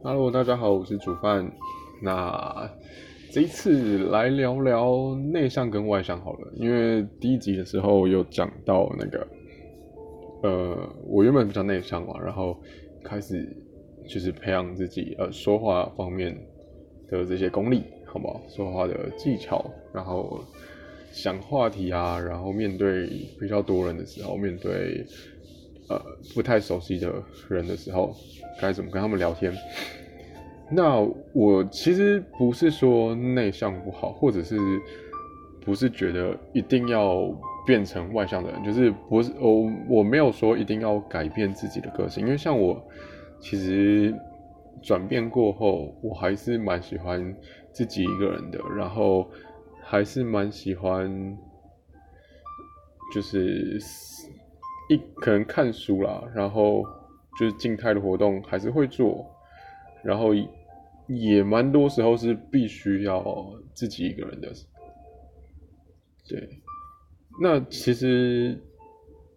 [0.00, 1.50] Hello，大家好，我是煮饭。
[2.00, 2.70] 那
[3.32, 9.26] 这一次来聊聊内向跟外向好了，因为第一集的时候有讲到那个，
[10.44, 12.56] 呃，我原本比较内向嘛，然后
[13.02, 13.44] 开始
[14.08, 16.32] 就是培养自己呃说话方面
[17.08, 18.40] 的这些功力，好不好？
[18.48, 20.38] 说话的技巧，然后
[21.10, 23.08] 想话题啊，然后面对
[23.40, 25.04] 比较多人的时候，面对
[25.88, 26.00] 呃
[26.34, 27.12] 不太熟悉的
[27.48, 28.14] 人的时候，
[28.60, 29.52] 该怎么跟他们聊天？
[30.70, 31.00] 那
[31.32, 34.58] 我其实不是说内向不好，或者是
[35.62, 37.30] 不是觉得一定要
[37.66, 42.86] 变成外向的人，就是不是我我没有说一定要改变自己的个性，因为像我
[43.40, 44.14] 其实
[44.82, 47.34] 转变过后，我还是蛮喜欢
[47.72, 49.26] 自己一个人的，然后
[49.82, 51.36] 还是蛮喜欢
[53.14, 53.78] 就是
[54.88, 56.84] 一可能看书啦，然后
[57.38, 59.26] 就是静态的活动还是会做，
[60.02, 60.34] 然后。
[61.10, 64.52] 也蛮多时候是必须要自己一个人的，
[66.28, 66.46] 对。
[67.40, 68.60] 那其实，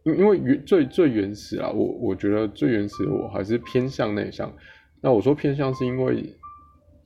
[0.03, 4.53] 因因为原最最原始啊，我我觉得最原始我还是偏向内向。
[4.99, 6.35] 那我说偏向是因为，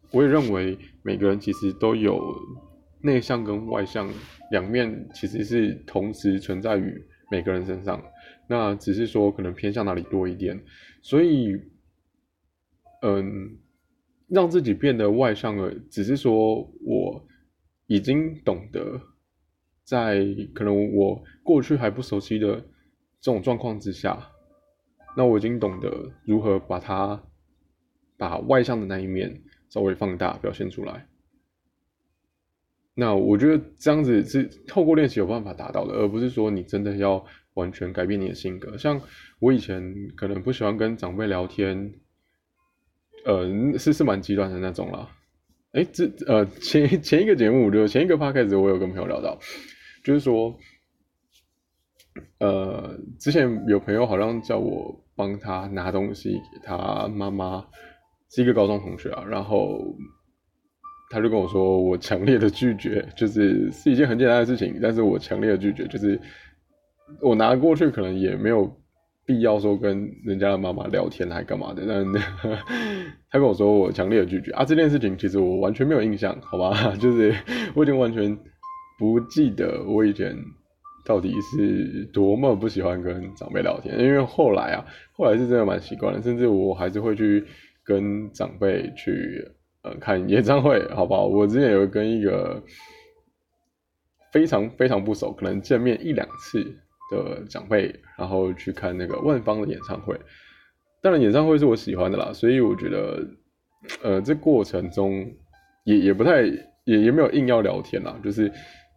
[0.09, 2.19] 我也认为每个人其实都有
[3.01, 4.09] 内向跟外向
[4.49, 6.99] 两面，其实是同时存在于
[7.29, 8.01] 每个人身上。
[8.47, 10.63] 那只是说可能偏向哪里多一点，
[11.01, 11.59] 所以，
[13.01, 13.57] 嗯。
[14.27, 17.27] 让自己变得外向了，只是说我
[17.85, 18.99] 已经懂得，
[19.83, 22.55] 在可能我过去还不熟悉的
[23.21, 24.31] 这种状况之下，
[25.15, 27.23] 那我已经懂得如何把它
[28.17, 31.07] 把外向的那一面稍微放大表现出来。
[32.95, 37.23] 那我觉得这样子是透过练习有办法达到的，而不是说你真的要
[37.55, 38.77] 完全改变你的性格。
[38.77, 39.01] 像
[39.39, 41.93] 我以前可能不喜欢跟长辈聊天。
[43.25, 43.43] 呃，
[43.79, 45.09] 是是蛮极端的那种啦。
[45.71, 49.39] 哎，这呃前前一个节目就前一个 podcast 我有跟朋友聊到，
[50.03, 50.55] 就是说，
[52.37, 57.65] 呃，之前有朋友好像叫我帮他拿东西给他妈妈，
[58.29, 59.97] 是一个高中同学啊，然后
[61.09, 66.21] 他就跟我说，我强烈的拒绝，就是是一件很简单的事情，但是我强烈的拒绝，就是
[67.21, 68.75] 我拿过去可能也没有。
[69.27, 71.81] 必要说跟人家的妈妈聊天还干嘛的？
[71.87, 72.05] 但
[73.31, 74.63] 他跟我说我强烈的拒绝啊！
[74.63, 76.93] 这件事情其实我完全没有印象，好吧？
[77.01, 77.33] 就是
[77.73, 78.37] 我已经完全
[78.99, 80.37] 不记得我以前
[81.03, 87.43] 到底是多么不喜欢跟长辈聊天，因为后来啊，后来是真的蛮习惯了，甚至我还是会去
[87.83, 89.43] 跟长辈去
[89.81, 91.25] 呃看演唱会，好不好？
[91.25, 92.61] 我之前有跟一个
[94.31, 96.77] 非常非常不熟，可能见面一两次。
[97.11, 100.19] 的长辈，然后去看那个万芳的演唱会。
[101.01, 103.27] 当然，演唱会是我喜欢的啦，所以我觉得，
[104.01, 105.31] 呃，这过程中
[105.83, 108.51] 也也不太也也没有硬要聊天啦，就是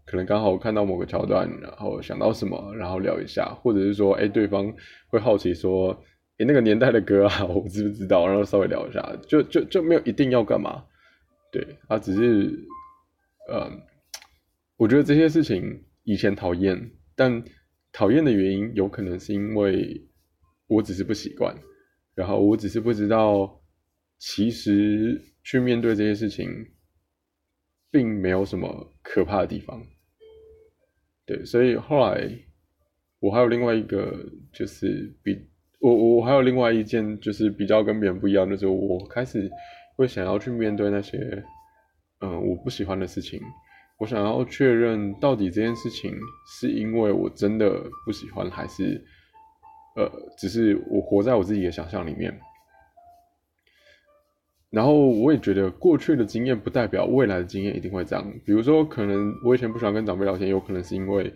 [0.06, 4.72] 可能刚好看到某个桥段，然后想到什么，然后聊一下，或者是说，哎，对方
[5.08, 5.92] 会好奇说，
[6.38, 8.26] 哎，那个年代的歌啊，我知不知道？
[8.26, 10.82] 然后稍微聊一下，就就就没有一定要干嘛，
[11.52, 12.58] 对，啊，只是，
[13.52, 13.82] 嗯，
[14.78, 17.44] 我觉得这些事情以前讨厌，但。
[17.98, 20.00] 讨厌的原因有可能是因为
[20.68, 21.52] 我只是不习惯，
[22.14, 23.60] 然后我只是不知道，
[24.18, 26.48] 其实去面对这些事情，
[27.90, 29.84] 并没有什么可怕的地方。
[31.26, 32.30] 对，所以后来
[33.18, 34.14] 我还有另外一个，
[34.52, 35.36] 就是比
[35.80, 39.50] 我我还有另外一件，就是比较跟别人不一样的，就是我开始
[39.96, 41.18] 会想要去面对那些，
[42.20, 43.40] 嗯，我不喜欢的事情。
[43.98, 46.14] 我想要确认到底这件事情
[46.46, 49.04] 是因为我真的不喜欢，还是
[49.96, 52.32] 呃，只是我活在我自己的想象里面。
[54.70, 58.24] 然后我也觉得过去的经验不代表未来的经验一定会这样。
[58.44, 61.32] 比如说，可能我以前不喜欢跟长辈聊天，有可能是因为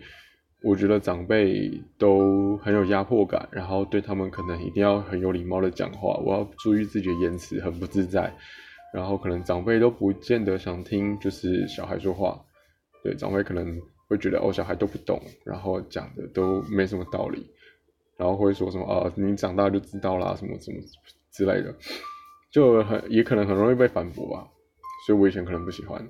[0.63, 8.31] 我觉得长辈都很有压迫感，然后对他们可能一定要很有礼貌的讲话，我要注意自己的言辞，很不自在。
[8.93, 12.39] 然后可能长辈都不见得想听，就是小孩说话。
[13.03, 17.45] 对长辈可能会觉得哦，小孩都不懂，然后讲的都没什么道理，
[18.17, 20.79] 然后会说什么啊，你长大就知道啦，什么什么
[21.31, 21.75] 之类的，
[22.49, 24.47] 就很也可能很容易被反驳吧。
[25.05, 26.07] 所以我以前可能不喜欢，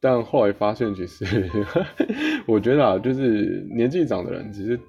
[0.00, 1.24] 但后来发现其实，
[2.48, 4.80] 我觉得啊，就是年纪长的人其实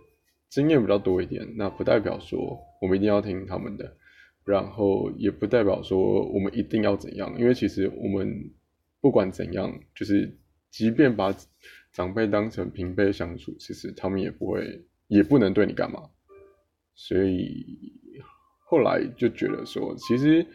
[0.50, 3.98] 经验比较多一点，那不代表说我们一定要听他们的，
[4.46, 8.52] 然后也不代表说我们一定要怎样，因为其实我们
[9.02, 10.38] 不管怎样，就是。
[10.70, 11.36] 即便把
[11.94, 16.10] 长辈当成平辈相处，其实他们也不会，也不能对你干嘛。
[16.94, 17.66] 所以
[18.66, 20.46] 后来就觉得说，其实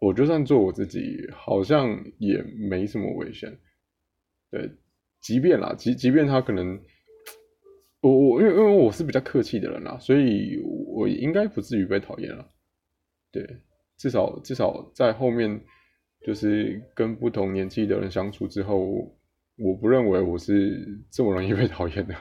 [0.00, 3.58] 我就算做我自己，好像也没什么危险。
[4.50, 4.70] 对，
[5.20, 6.80] 即便啦，即即便他可能，
[8.00, 12.48] 我我因为因为我是比较客气的人啦，所以我应该不至于被讨厌了。
[13.32, 13.44] 对，
[13.96, 15.60] 至少至少在后面，
[16.24, 19.15] 就是跟不同年纪的人相处之后，
[19.58, 22.14] 我不认为我是这么容易 被讨厌的。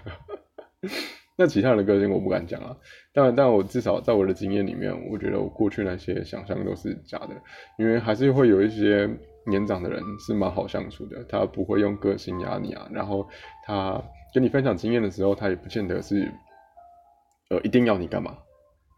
[1.37, 2.77] 那其他人的个性我不敢讲啊，
[3.13, 7.35] 但但我至少在我的经验里面，我觉得我过去那些想象都是假的，
[7.77, 9.09] 因为还是会有一些
[9.45, 13.27] 年长的人是蛮好相处的，他不会用个性压你啊，然后
[13.65, 14.01] 他
[14.33, 16.31] 跟你分享经验的时候，他也不见得是，
[17.49, 18.37] 呃，一定要你干嘛，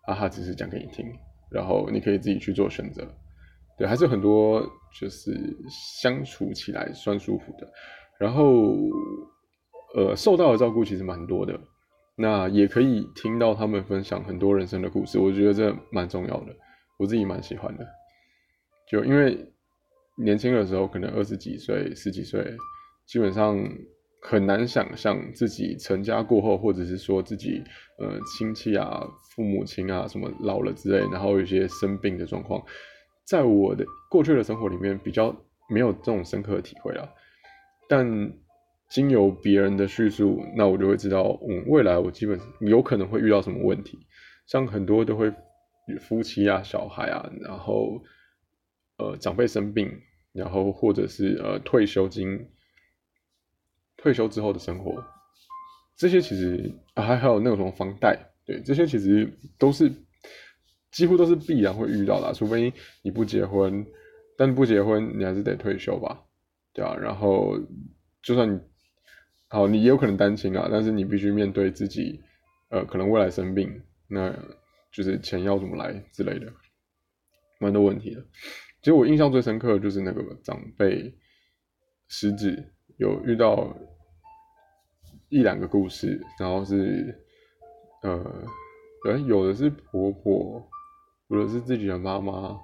[0.06, 1.12] 啊，他只是讲给你听，
[1.50, 3.04] 然后你可以自己去做选择，
[3.80, 4.62] 对，还是很多
[5.00, 5.34] 就是
[5.68, 7.68] 相处起来算舒服的，
[8.20, 8.76] 然后，
[9.96, 11.60] 呃，受到的照顾其实蛮多的。
[12.20, 16.56] 那也可以听到他们分享很多人生的故事，我觉得这蛮重要的，
[16.98, 17.86] 我自己蛮喜欢的。
[18.90, 19.38] 就因为
[20.16, 22.58] 年轻的时候，可能二十几岁、十几岁，
[23.06, 23.56] 基本上
[24.20, 27.64] 很难想象自己成家过后，或者是说自己
[28.00, 29.06] 呃亲戚啊、
[29.36, 32.60] 父母亲啊什么老了之类，然后有些生病的状况，
[33.28, 35.36] 在我的过去的生活里面比较
[35.70, 37.08] 没有这种深刻的体会啊，
[37.88, 38.34] 但。
[38.90, 44.00] 经由别人的叙述，那我就会知道，嗯，未来我基本有可能会遇到什么问题。
[44.46, 45.30] 像很多都会
[46.00, 48.02] 夫妻啊、小孩啊，然后
[48.98, 49.92] 呃长辈生病，
[50.32, 52.48] 然后或者是呃退休金、
[53.98, 55.04] 退休之后的生活，
[55.98, 59.30] 这些其实还还有那种房贷，对，这些其实
[59.60, 59.92] 都是
[60.92, 62.72] 几乎都是必然会遇到的，除非
[63.04, 63.86] 你不结婚，
[64.38, 66.24] 但不结婚你还是得退休吧，
[66.78, 67.58] 对啊，然后
[68.22, 68.62] 就算你。
[69.50, 72.22] 好，你也有可能单亲啊，但是你必须面对自己，
[72.70, 74.30] 呃，可能未来生病，那
[74.92, 76.52] 就是钱要怎么来之类的，
[77.58, 78.22] 蛮多问题的。
[78.82, 81.18] 其实我印象最深刻的就是那个长辈
[82.10, 82.62] 失智，
[82.98, 83.74] 有遇到
[85.30, 87.18] 一两个故事，然后是，
[88.04, 90.70] 呃，有的是婆婆，
[91.30, 92.60] 有的是自己的妈妈，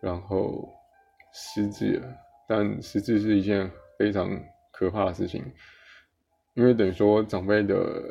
[0.00, 0.72] 然后
[1.32, 2.16] 失智了，
[2.48, 4.38] 但失智是一件非常。
[4.76, 5.40] 可怕的事情，
[6.54, 8.02] 因为等于说长辈的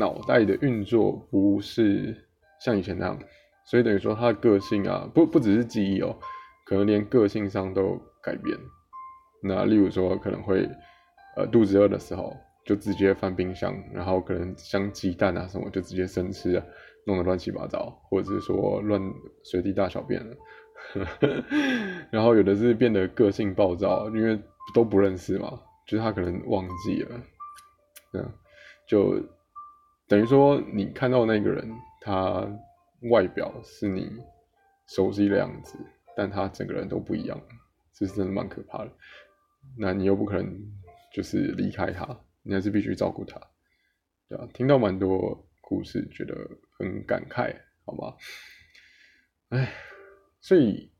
[0.00, 2.12] 脑袋的运作不是
[2.60, 3.16] 像以前那样，
[3.64, 6.18] 所以等于说他的个性啊，不不只是记忆哦，
[6.66, 8.58] 可能连个性上都改变。
[9.44, 10.68] 那例如说可能会
[11.36, 16.64] 呃肚子饿的时候就直接翻冰箱，然后可能像鸡蛋啊什么就直接生吃啊，
[17.06, 19.00] 弄得乱七八糟，或者是说乱
[19.44, 20.36] 随地大小便了。
[22.10, 24.40] 然后有的是变得个性暴躁，因为
[24.74, 25.60] 都不认识嘛。
[25.86, 27.20] 就是他可能忘记了，
[28.12, 28.32] 嗯，
[28.86, 29.18] 就
[30.06, 31.66] 等于说你看到那个人，
[32.02, 32.46] 他
[33.10, 34.10] 外表是你
[34.86, 35.78] 熟悉的样子，
[36.14, 37.40] 但他整个人都不一样，
[37.94, 38.92] 这是真的蛮可怕的。
[39.78, 40.60] 那你又不可能
[41.10, 43.40] 就是离开他，你还是必须照顾他，
[44.28, 44.46] 对吧？
[44.52, 46.34] 听到蛮多故事，觉得
[46.78, 48.14] 很感慨，好吗？
[49.48, 49.72] 哎，
[50.40, 50.90] 所以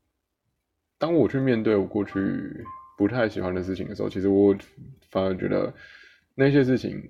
[0.97, 2.65] 当我去面对我过去。
[2.97, 4.53] 不太喜欢的事情的时候，其实我
[5.09, 5.73] 反而觉得
[6.35, 7.09] 那些事情，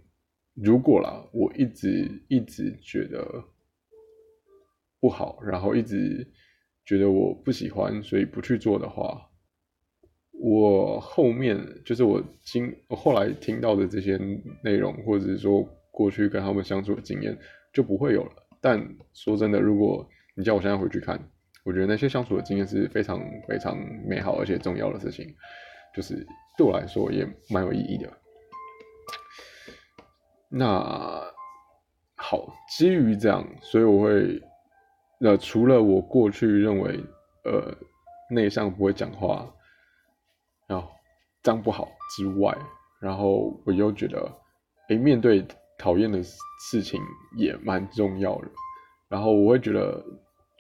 [0.54, 3.44] 如果啦，我一直一直觉得
[5.00, 6.32] 不好，然后一直
[6.86, 9.32] 觉得我不喜欢，所以不去做的话，
[10.32, 14.16] 我后面就是我经我后来听到的这些
[14.64, 17.36] 内容，或者是说过去跟他们相处的经验
[17.74, 18.48] 就不会有了。
[18.62, 21.20] 但说真的，如果你叫我现在回去看，
[21.64, 25.36] 我觉得那些相处的经验是非常非常美好而且重要的事情。
[25.96, 26.26] 就是
[26.56, 28.12] 对我来说也蛮有意义的。
[30.50, 31.22] 那
[32.16, 34.42] 好，基于这样，所以我会，
[35.22, 37.00] 呃，除了我过去认为，
[37.44, 37.76] 呃，
[38.30, 39.52] 内向不会讲话，
[40.68, 40.90] 然后
[41.42, 42.56] 这样不好之外，
[43.00, 44.32] 然后我又觉得，
[44.90, 45.46] 哎，面对
[45.78, 47.02] 讨厌的事情
[47.38, 48.48] 也蛮重要的。
[49.08, 50.04] 然后我会觉得，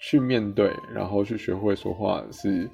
[0.01, 2.69] 去面对，然后去学会说话是。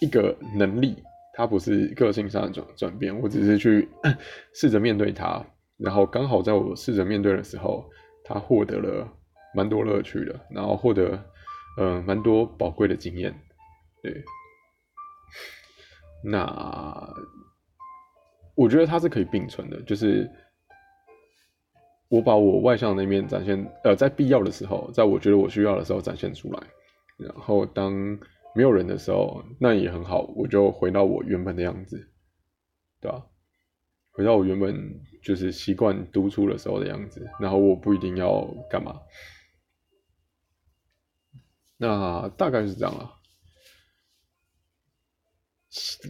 [0.00, 1.00] 一个能力，
[1.32, 3.88] 它不是个性上的转转变，我只是去
[4.52, 5.40] 试着面对它，
[5.76, 7.88] 然后刚好在我试着面对的时候，
[8.24, 9.08] 他获得了
[9.54, 11.16] 蛮多乐趣的，然后获得
[11.78, 13.32] 嗯蛮多宝贵的经验，
[14.02, 14.24] 对，
[16.24, 17.14] 那
[18.56, 20.28] 我觉得它是可以并存的，就是
[22.12, 26.62] 我把我外向那面展现，呃，在必要的时候，在我觉得我需要的时候展现出来，
[27.16, 28.20] 然后当。
[28.54, 32.10] 没有人的时候，那也很好，我就回到我原本的样子，
[33.00, 33.24] 对吧？
[34.10, 39.00] 回到我原本就是习惯独处的时候的样子，然后我不一定要干嘛，
[41.78, 43.14] 那大概是这样了。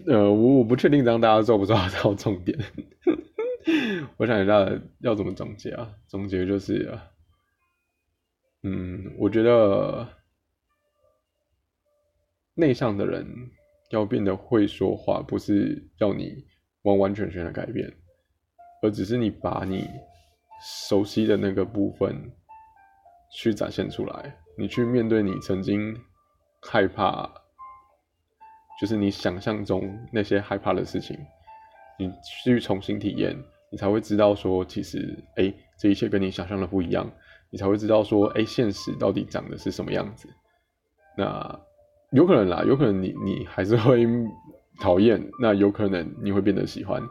[0.09, 2.59] 呃，我我不确定这样大家抓不抓到 重点。
[4.19, 4.69] 我想一下
[5.01, 5.95] 要怎么总结啊？
[6.07, 6.99] 总结就是，
[8.63, 10.09] 嗯，我觉得
[12.55, 13.27] 内向的人
[13.91, 16.45] 要变得会说话，不是要你
[16.83, 17.93] 完完全全的改变，
[18.83, 19.89] 而只是你把你
[20.61, 22.33] 熟悉的那个部分
[23.33, 25.97] 去展现出来，你去面对你曾经
[26.61, 27.33] 害怕，
[28.81, 31.17] 就是你想象中那些害怕的事情，
[31.99, 32.13] 你
[32.45, 33.37] 去重新体验。
[33.73, 37.11] 你才会知道说，其实哎，这一切跟你想象的不一样。
[37.51, 40.29] 你才会知道说，哎，现实到底长的是什么样子。
[41.17, 41.61] 那
[42.11, 44.07] 有可能啦，有可能你你还是会
[44.81, 47.03] 讨厌，那有可能你会变得喜欢。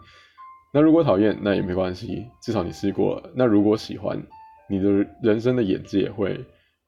[0.73, 3.31] 那如果讨厌，那也没关系，至少你试过了。
[3.35, 4.21] 那如果喜欢，
[4.69, 4.89] 你的
[5.21, 6.43] 人生的眼界会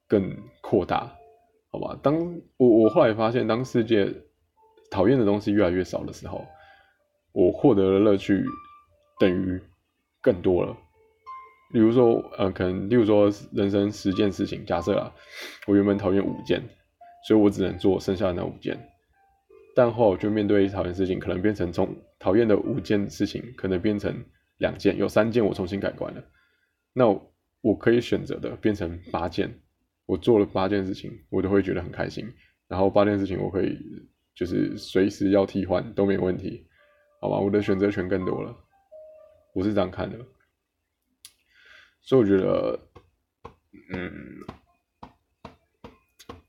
[0.07, 1.15] 更扩大，
[1.71, 1.97] 好吧？
[2.01, 2.15] 当
[2.57, 4.11] 我我后来发现，当世界
[4.89, 6.43] 讨厌的东西越来越少的时候，
[7.33, 8.43] 我获得的乐趣。
[9.19, 9.61] 等于
[10.21, 10.77] 更多了，
[11.71, 15.13] 比如说，呃，可能，例如说，人生十件事情，假设啊，
[15.67, 16.61] 我原本讨厌五件，
[17.27, 18.77] 所以我只能做剩下的那五件，
[19.75, 24.23] 但后就面对讨厌事情，可能变成从讨厌的五件事情，可能变成
[24.57, 26.23] 两件，有三件我重新改观了，
[26.93, 27.07] 那
[27.61, 29.53] 我可以选择的变成八件，
[30.05, 32.31] 我做了八件事情，我都会觉得很开心，
[32.67, 33.77] 然后八件事情我可以
[34.35, 36.65] 就是随时要替换都没问题，
[37.21, 38.55] 好吧，我的选择权更多了。
[39.53, 40.17] 我是这样看的，
[42.01, 42.79] 所以我觉得，
[43.93, 44.41] 嗯，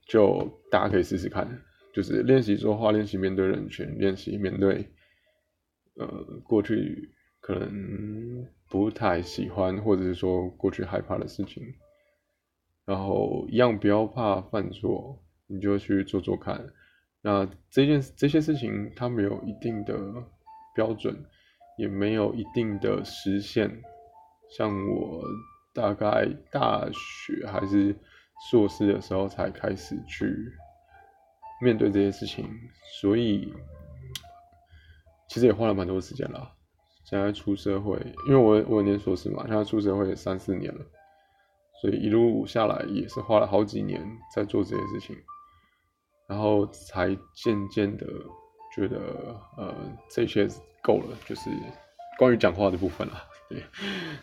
[0.07, 4.89] 就大家可以试试看，就是练习说话，练习面对人群，练习面对，
[5.97, 6.07] 呃，
[6.45, 11.63] 过去可能不太喜欢或者是说过去害怕的事情，
[12.87, 16.73] 然后一样不要怕犯错，你就去做做看。
[17.21, 19.95] 那这件这些事情它没有一定的
[20.75, 21.15] 标准。
[21.77, 23.83] 也没有一定的实现，
[24.57, 25.25] 像我
[25.73, 27.97] 大概大学还是
[28.51, 30.37] 硕士的时候才开始去
[31.61, 32.49] 面对这些事情，
[33.01, 33.53] 所以
[35.29, 36.53] 其实也花了蛮多时间了。
[37.05, 40.85] 现在出社会，因为我我念硕士嘛，现在出社会也三四年了，
[41.81, 44.01] 所以一路下来也是花了好几年
[44.35, 45.17] 在做这些事情，
[46.27, 48.07] 然后才渐渐的
[48.75, 48.99] 觉得
[49.57, 49.75] 呃
[50.11, 50.49] 这些。
[50.87, 51.49] 够了，就是
[52.19, 53.15] 关于讲话的部分了，
[53.49, 53.65] 对，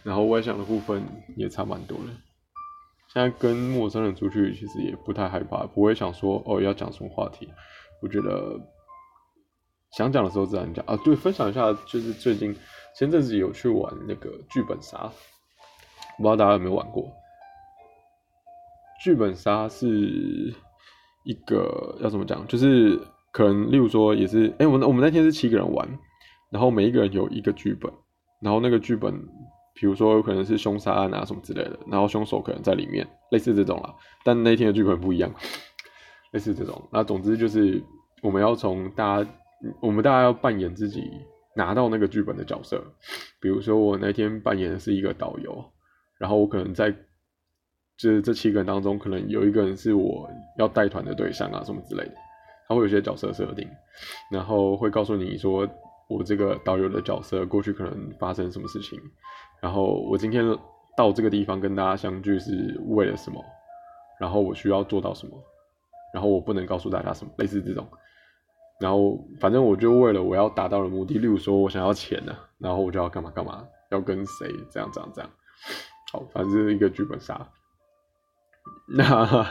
[0.04, 1.04] 然后外向的部分
[1.36, 2.04] 也差蛮多的。
[3.12, 7.52] 现在跟陌生人出去，其实也不太害怕，不会想说哦要讲什么话题。
[8.00, 8.62] 我觉得
[9.98, 10.96] 想讲的时候自然讲啊。
[11.04, 12.56] 对，分享一下，就是最近
[12.96, 15.12] 前阵子有去玩那个剧本杀，
[16.18, 17.12] 不知道大家有没有玩过？
[19.04, 20.54] 剧本杀是
[21.24, 22.46] 一个要怎么讲？
[22.46, 23.02] 就是
[23.32, 25.88] 可能例如说也是，哎，我们我们那天是七个人玩。
[26.50, 27.90] 然后每一个人有一个剧本，
[28.42, 29.18] 然后那个剧本，
[29.74, 33.96] 比如说有可能是凶杀案啊什么之类的，然后凶手可能在里面，类似这种啦。
[34.26, 35.34] 但那天的剧本不一样，
[36.34, 36.90] 类似这种。
[36.92, 37.82] 那总之就是
[38.22, 39.30] 我们要从大家，
[39.80, 41.10] 我们大家要扮演自己
[41.56, 42.84] 拿到那个剧本的角色。
[43.40, 45.64] 比如说我那天扮演的是一个导游，
[46.20, 46.92] 然后我可能在
[47.98, 52.14] 就是这七个人当中，可能有一个人是我要带团的对象啊什么之类的，
[52.72, 53.68] 他会有些角色设定，
[54.32, 55.68] 然后会告诉你说。
[56.14, 59.00] 我这个导游的角色过去可能发生什么事情，
[59.62, 60.44] 然后我今天
[60.98, 63.42] 到这个地方跟大家相聚是为了什么，
[64.20, 65.42] 然后我需要做到什么，
[66.14, 67.88] 然后我不能告诉大家什么，类似这种，
[68.82, 75.32] 然后反正我就为了我要达到的目的，例如说我想要钱呢，然后我就要干嘛干嘛，要跟谁这样这样这样，
[76.12, 77.50] 好，反正是一个剧本杀。
[78.94, 79.48] 那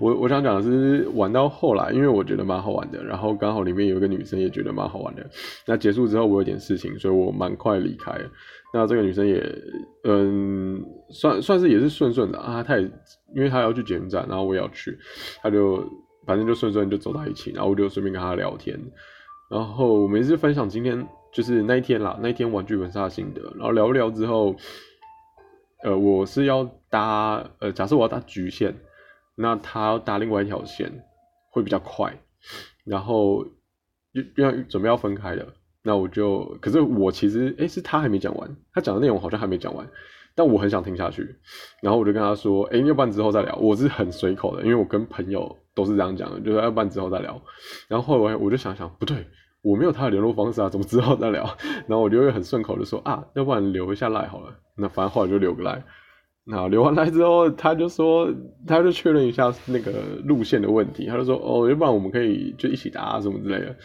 [0.00, 5.24] 我我想讲的是，玩到后来，因为我觉得蛮好玩的，然后刚好里面有一个女生也觉得蛮好玩的。
[5.64, 8.12] 那结束之后，我有点事情，所以我蛮快离开。
[8.74, 9.40] 那这个女生也，
[10.04, 12.62] 嗯，算算是也是顺顺的啊。
[12.64, 12.82] 她也
[13.34, 14.98] 因为她要去检站，然后我也要去，
[15.40, 15.84] 她就
[16.26, 18.76] 反正就顺顺就走到一起，然后我就顺便跟她聊天。
[19.48, 24.56] 然后我们也是分享今天就是那一天啦，那一天玩剧本杀心得，然后聊一聊之后。
[25.84, 28.74] 呃，我是要搭，呃，假设我要搭局线，
[29.34, 30.92] 那他搭另外一条线
[31.50, 32.20] 会比较快，
[32.84, 33.46] 然后
[34.12, 39.88] 又要准备要分开的，那我就，可是我其实，哎，是他还没讲完，他讲的内容好像还没讲完，
[40.34, 41.36] 但我很想听下去，
[41.80, 47.40] 然后我就跟他说，哎，要不然之后再聊，我是很随口的，因为我跟朋友都是这样讲的，就是要不然之后再聊，
[47.88, 49.26] 然后后来我就想想，不对。
[49.62, 51.44] 我没有他的联络方式啊，怎么之后再聊？
[51.86, 54.52] 然后我就会很顺口的说啊，要不然留一下赖好了。
[54.76, 55.84] 那反正后来就留个赖。
[56.44, 58.28] 那留完赖之后，他就说，
[58.66, 59.92] 他就确认一下那个
[60.24, 63.76] 路线的问题，他就说哦，要不然我们可以就一起打什么之类的。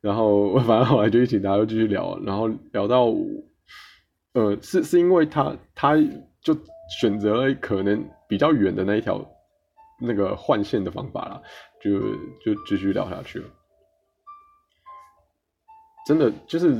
[0.00, 3.14] 然后反正后来就一起大家就继续聊，然后聊到，
[4.32, 5.94] 呃，是是因为他他
[6.42, 6.56] 就
[7.00, 9.24] 选择了可能比较远的那一条
[10.00, 11.42] 那个换线的方法啦，
[11.80, 12.00] 就
[12.42, 13.44] 就继续聊下去了。
[16.06, 16.74] 真的就是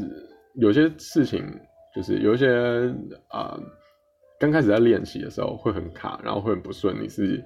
[0.54, 1.44] 有些事情，
[1.94, 2.49] 就是有一些
[3.28, 3.56] 啊，
[4.40, 7.00] 刚开始在练习的时候会很卡，然后会很不顺。
[7.00, 7.44] 你是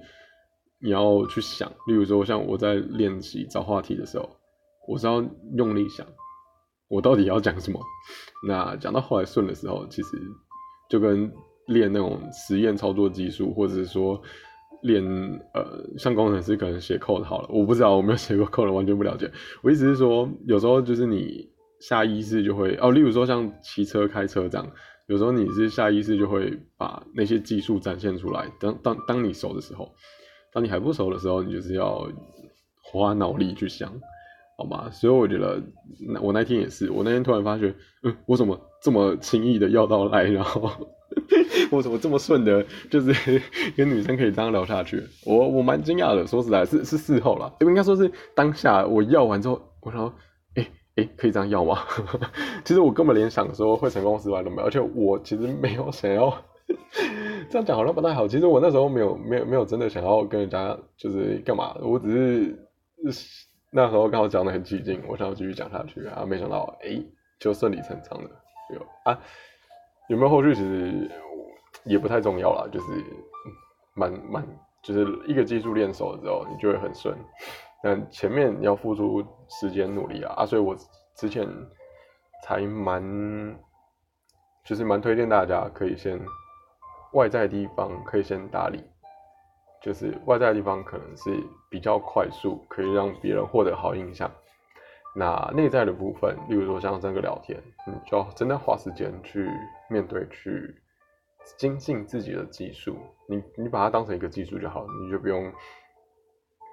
[0.79, 4.29] 你要去想，例如说像我在练习找话题的时候，
[4.87, 5.23] 我是要
[5.57, 6.07] 用力想，
[6.87, 7.79] 我到底要讲什么。
[8.47, 10.17] 那讲到后来顺的时候，其实
[10.89, 11.29] 就跟
[11.67, 14.21] 练那种实验操作技术，或者是说
[14.83, 15.03] 练
[15.53, 19.29] 呃，像工程师可能写 code 好了，我不知道，我没有写过 code，完全不了解。
[19.61, 21.53] 我意思是说，有时候就是你。
[21.81, 24.65] 下意识就会哦，例如说像骑车、开车这样，
[25.07, 28.51] 有时候你是下意识就会把那些技术展现出来。
[28.59, 29.91] 当当当你熟的时候，
[30.51, 32.09] 当你还不熟的时候，你就是要
[32.81, 33.93] 花脑力去想，
[34.57, 34.89] 好吗？
[34.89, 35.61] 所以我觉得，
[36.21, 40.71] 我那天也是，我那天突然发觉，嗯，我怎么这么轻易的要到来，然后
[41.71, 43.41] 我怎么这么顺的，就是
[43.77, 45.03] 跟女生可以这样聊下去？
[45.23, 50.11] 我我蛮惊讶的，说实在，是是事后了，应该说是当下我要完之后，我说。
[50.95, 51.79] 哎，可以这样要吗？
[52.63, 56.33] 其实我根本连想说会成功失败都没有，而且我其实没有想要
[57.49, 58.27] 这样讲，好像不太好。
[58.27, 62.69] 其实我那时候没有没有没有真的想要跟人家就是干嘛，我只是
[63.71, 67.03] 那时候刚好讲的很起劲，我想要继续讲下去啊，没想到哎
[67.39, 68.29] 就顺理成章的
[68.73, 69.19] 有啊，
[70.07, 71.11] 有没有后续其实
[71.83, 72.85] 也不太重要了，就是
[73.95, 74.47] 蛮蛮
[74.81, 77.13] 就是一个技术练熟了之后，你就会很顺。
[77.85, 80.75] 但前面要付出时间努力啊啊，所以我
[81.13, 81.47] 之前
[82.43, 83.55] 才蛮
[84.63, 86.19] 就是蛮推荐大家可以先
[87.13, 88.83] 外在地方可以先打理，
[89.83, 91.29] 就是外在地方可能是
[91.69, 94.31] 比较快速，可以让别人获得好印象。
[95.15, 99.47] 那内在的部分，例如说像这个聊天，你就要真的花时间去
[99.91, 100.75] 面对，去
[101.55, 102.97] 精进自己的技术。
[103.29, 105.53] 你你把它当成一个技术就好，你就不用。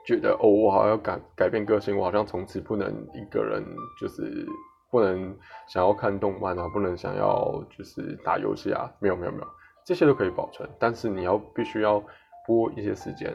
[0.05, 3.65] 觉得哦，我好像要改改变个性，我好像从此不能一个人，
[4.01, 4.45] 就是
[4.91, 5.37] 不能
[5.69, 9.47] 想要看动漫啊，不能想要就是打游戏啊，没有没有没有，
[9.87, 12.03] 这些都可以保存，但是你要必须要
[12.47, 13.33] 拨一些时间，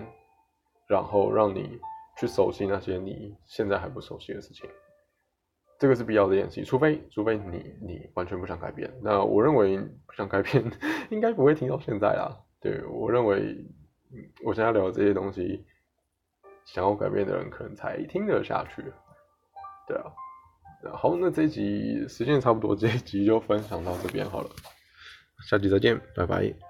[0.88, 1.80] 然后让你
[2.20, 4.70] 去熟悉那些你现在还不熟悉的事情，
[5.80, 10.64] 这个是必要的练习，除非除非你你完全不想改变，那我认为不想改变
[11.10, 13.66] 应该不会听到现在啦，对我认为
[14.44, 15.66] 我现在聊的这些东西。
[16.68, 18.84] 想要改变的人可能才听得下去，
[19.88, 20.12] 对啊，
[20.94, 24.50] 好，那这集时间差不多，这一集就分享到这边好了，
[25.48, 26.67] 下集再见，拜拜。